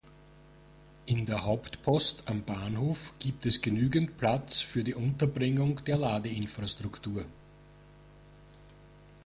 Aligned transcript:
In 1.05 1.27
der 1.27 1.43
Hauptpost 1.45 2.23
am 2.27 2.41
Bahnhof 2.43 3.13
gibt 3.19 3.45
es 3.45 3.61
genügend 3.61 4.17
Platz 4.17 4.59
für 4.59 4.83
die 4.83 4.95
Unterbringung 4.95 5.83
der 5.85 5.99
Ladeinfrastruktur. 5.99 7.23